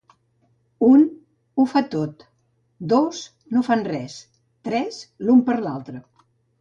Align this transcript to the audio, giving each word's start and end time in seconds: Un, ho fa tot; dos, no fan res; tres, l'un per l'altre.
Un, 0.91 1.03
ho 1.57 1.65
fa 1.73 1.83
tot; 1.95 2.25
dos, 2.95 3.21
no 3.57 3.65
fan 3.71 3.85
res; 3.91 4.17
tres, 4.71 4.99
l'un 5.29 5.45
per 5.51 5.59
l'altre. 5.67 6.03